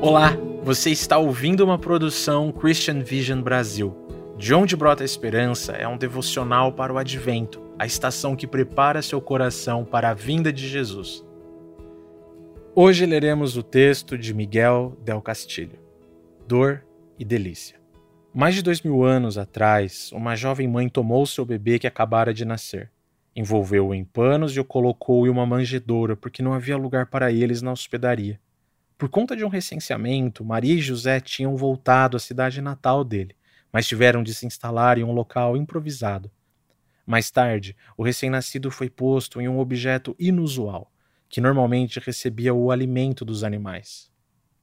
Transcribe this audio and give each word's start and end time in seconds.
Olá, 0.00 0.36
você 0.62 0.90
está 0.90 1.18
ouvindo 1.18 1.64
uma 1.64 1.76
produção 1.76 2.52
Christian 2.52 3.00
Vision 3.00 3.42
Brasil. 3.42 3.96
De 4.36 4.54
onde 4.54 4.76
brota 4.76 5.02
a 5.02 5.04
esperança 5.04 5.72
é 5.72 5.88
um 5.88 5.98
devocional 5.98 6.72
para 6.72 6.92
o 6.92 6.98
advento, 6.98 7.60
a 7.76 7.84
estação 7.84 8.36
que 8.36 8.46
prepara 8.46 9.02
seu 9.02 9.20
coração 9.20 9.84
para 9.84 10.10
a 10.10 10.14
vinda 10.14 10.52
de 10.52 10.68
Jesus. 10.68 11.26
Hoje 12.76 13.04
leremos 13.04 13.56
o 13.56 13.62
texto 13.62 14.16
de 14.16 14.32
Miguel 14.32 14.96
Del 15.04 15.20
Castillo, 15.20 15.76
Dor 16.46 16.84
e 17.18 17.24
Delícia. 17.24 17.76
Mais 18.32 18.54
de 18.54 18.62
dois 18.62 18.80
mil 18.82 19.02
anos 19.02 19.36
atrás, 19.36 20.12
uma 20.12 20.36
jovem 20.36 20.68
mãe 20.68 20.88
tomou 20.88 21.26
seu 21.26 21.44
bebê 21.44 21.76
que 21.76 21.88
acabara 21.88 22.32
de 22.32 22.44
nascer, 22.44 22.88
envolveu-o 23.34 23.92
em 23.92 24.04
panos 24.04 24.56
e 24.56 24.60
o 24.60 24.64
colocou 24.64 25.26
em 25.26 25.30
uma 25.30 25.44
manjedoura 25.44 26.14
porque 26.14 26.40
não 26.40 26.52
havia 26.52 26.76
lugar 26.76 27.06
para 27.06 27.32
eles 27.32 27.60
na 27.62 27.72
hospedaria. 27.72 28.38
Por 28.98 29.08
conta 29.08 29.36
de 29.36 29.44
um 29.44 29.48
recenseamento, 29.48 30.44
Maria 30.44 30.74
e 30.74 30.80
José 30.80 31.20
tinham 31.20 31.56
voltado 31.56 32.16
à 32.16 32.20
cidade 32.20 32.60
natal 32.60 33.04
dele, 33.04 33.36
mas 33.72 33.86
tiveram 33.86 34.24
de 34.24 34.34
se 34.34 34.44
instalar 34.44 34.98
em 34.98 35.04
um 35.04 35.12
local 35.12 35.56
improvisado. 35.56 36.28
Mais 37.06 37.30
tarde, 37.30 37.76
o 37.96 38.02
recém-nascido 38.02 38.72
foi 38.72 38.90
posto 38.90 39.40
em 39.40 39.48
um 39.48 39.60
objeto 39.60 40.16
inusual, 40.18 40.92
que 41.28 41.40
normalmente 41.40 42.00
recebia 42.00 42.52
o 42.52 42.72
alimento 42.72 43.24
dos 43.24 43.44
animais. 43.44 44.10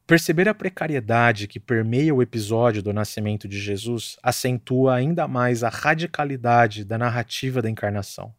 Perceber 0.05 0.49
a 0.49 0.53
precariedade 0.53 1.47
que 1.47 1.59
permeia 1.59 2.13
o 2.13 2.21
episódio 2.21 2.83
do 2.83 2.91
nascimento 2.91 3.47
de 3.47 3.57
Jesus 3.57 4.17
acentua 4.21 4.95
ainda 4.95 5.29
mais 5.29 5.63
a 5.63 5.69
radicalidade 5.69 6.83
da 6.83 6.97
narrativa 6.97 7.61
da 7.61 7.69
encarnação. 7.69 8.35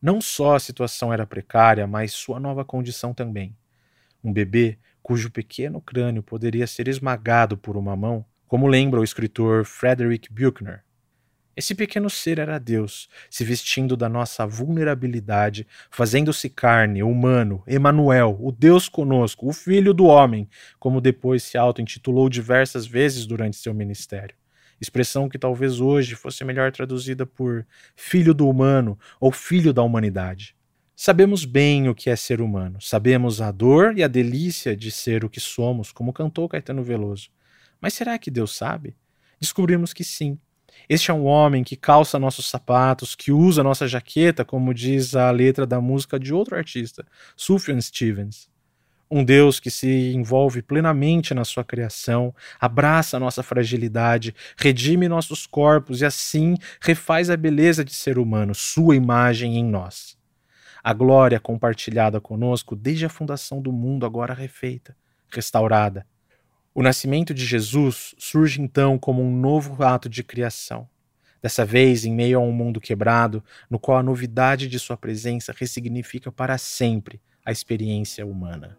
Não 0.00 0.20
só 0.20 0.54
a 0.54 0.60
situação 0.60 1.12
era 1.12 1.26
precária, 1.26 1.88
mas 1.88 2.12
sua 2.12 2.38
nova 2.38 2.64
condição 2.64 3.12
também. 3.12 3.54
Um 4.22 4.32
bebê 4.32 4.78
cujo 5.02 5.30
pequeno 5.30 5.80
crânio 5.80 6.22
poderia 6.22 6.66
ser 6.66 6.88
esmagado 6.88 7.56
por 7.56 7.76
uma 7.76 7.96
mão, 7.96 8.24
como 8.46 8.66
lembra 8.66 9.00
o 9.00 9.04
escritor 9.04 9.64
Frederick 9.64 10.32
Buechner. 10.32 10.82
Esse 11.56 11.74
pequeno 11.74 12.08
ser 12.08 12.38
era 12.38 12.58
Deus, 12.58 13.08
se 13.28 13.44
vestindo 13.44 13.96
da 13.96 14.08
nossa 14.08 14.46
vulnerabilidade, 14.46 15.66
fazendo-se 15.90 16.48
carne, 16.48 17.02
humano, 17.02 17.62
Emanuel, 17.66 18.38
o 18.40 18.50
Deus 18.50 18.88
conosco, 18.88 19.48
o 19.48 19.52
Filho 19.52 19.92
do 19.92 20.04
Homem, 20.06 20.48
como 20.78 21.00
depois 21.00 21.42
se 21.42 21.58
auto-intitulou 21.58 22.28
diversas 22.28 22.86
vezes 22.86 23.26
durante 23.26 23.56
seu 23.56 23.74
ministério. 23.74 24.34
Expressão 24.80 25.28
que 25.28 25.38
talvez 25.38 25.80
hoje 25.80 26.14
fosse 26.14 26.42
melhor 26.44 26.72
traduzida 26.72 27.26
por 27.26 27.66
Filho 27.94 28.32
do 28.32 28.48
Humano 28.48 28.98
ou 29.20 29.30
Filho 29.30 29.72
da 29.74 29.82
Humanidade. 29.82 30.56
Sabemos 31.02 31.46
bem 31.46 31.88
o 31.88 31.94
que 31.94 32.10
é 32.10 32.14
ser 32.14 32.42
humano, 32.42 32.78
sabemos 32.78 33.40
a 33.40 33.50
dor 33.50 33.96
e 33.96 34.02
a 34.02 34.06
delícia 34.06 34.76
de 34.76 34.90
ser 34.90 35.24
o 35.24 35.30
que 35.30 35.40
somos, 35.40 35.92
como 35.92 36.12
cantou 36.12 36.46
Caetano 36.46 36.82
Veloso. 36.82 37.30
Mas 37.80 37.94
será 37.94 38.18
que 38.18 38.30
Deus 38.30 38.54
sabe? 38.54 38.94
Descobrimos 39.40 39.94
que 39.94 40.04
sim. 40.04 40.38
Este 40.86 41.10
é 41.10 41.14
um 41.14 41.24
homem 41.24 41.64
que 41.64 41.74
calça 41.74 42.18
nossos 42.18 42.50
sapatos, 42.50 43.14
que 43.14 43.32
usa 43.32 43.62
nossa 43.62 43.88
jaqueta, 43.88 44.44
como 44.44 44.74
diz 44.74 45.16
a 45.16 45.30
letra 45.30 45.66
da 45.66 45.80
música 45.80 46.20
de 46.20 46.34
outro 46.34 46.54
artista, 46.54 47.06
Sufjan 47.34 47.80
Stevens. 47.80 48.50
Um 49.10 49.24
Deus 49.24 49.58
que 49.58 49.70
se 49.70 50.12
envolve 50.12 50.60
plenamente 50.60 51.32
na 51.32 51.46
sua 51.46 51.64
criação, 51.64 52.34
abraça 52.60 53.18
nossa 53.18 53.42
fragilidade, 53.42 54.34
redime 54.54 55.08
nossos 55.08 55.46
corpos 55.46 56.02
e 56.02 56.04
assim 56.04 56.56
refaz 56.78 57.30
a 57.30 57.38
beleza 57.38 57.82
de 57.82 57.94
ser 57.94 58.18
humano, 58.18 58.54
sua 58.54 58.94
imagem 58.94 59.56
em 59.56 59.64
nós 59.64 60.19
a 60.82 60.92
glória 60.92 61.38
compartilhada 61.38 62.20
conosco 62.20 62.74
desde 62.74 63.06
a 63.06 63.10
fundação 63.10 63.60
do 63.60 63.72
mundo, 63.72 64.06
agora 64.06 64.34
refeita, 64.34 64.96
restaurada. 65.30 66.06
O 66.74 66.82
nascimento 66.82 67.34
de 67.34 67.44
Jesus 67.44 68.14
surge 68.18 68.60
então 68.62 68.98
como 68.98 69.22
um 69.22 69.34
novo 69.34 69.82
ato 69.82 70.08
de 70.08 70.22
criação. 70.22 70.88
Dessa 71.42 71.64
vez, 71.64 72.04
em 72.04 72.14
meio 72.14 72.38
a 72.38 72.42
um 72.42 72.52
mundo 72.52 72.80
quebrado, 72.80 73.42
no 73.68 73.78
qual 73.78 73.98
a 73.98 74.02
novidade 74.02 74.68
de 74.68 74.78
sua 74.78 74.96
presença 74.96 75.54
ressignifica 75.56 76.30
para 76.30 76.58
sempre 76.58 77.20
a 77.44 77.50
experiência 77.50 78.26
humana. 78.26 78.78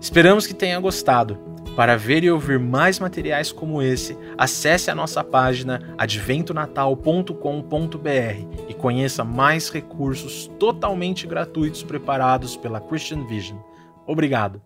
Esperamos 0.00 0.46
que 0.46 0.54
tenha 0.54 0.78
gostado. 0.80 1.38
Para 1.78 1.96
ver 1.96 2.24
e 2.24 2.30
ouvir 2.30 2.58
mais 2.58 2.98
materiais 2.98 3.52
como 3.52 3.80
esse, 3.80 4.18
acesse 4.36 4.90
a 4.90 4.96
nossa 4.96 5.22
página 5.22 5.94
adventonatal.com.br 5.96 8.66
e 8.68 8.74
conheça 8.74 9.22
mais 9.22 9.70
recursos 9.70 10.50
totalmente 10.58 11.24
gratuitos 11.24 11.84
preparados 11.84 12.56
pela 12.56 12.80
Christian 12.80 13.24
Vision. 13.28 13.58
Obrigado! 14.08 14.60